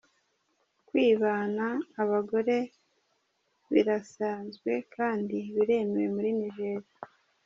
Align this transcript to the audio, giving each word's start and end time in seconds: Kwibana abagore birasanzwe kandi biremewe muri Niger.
Kwibana 0.87 1.67
abagore 2.01 2.57
birasanzwe 3.73 4.71
kandi 4.95 5.37
biremewe 5.55 6.07
muri 6.15 6.29
Niger. 6.39 6.81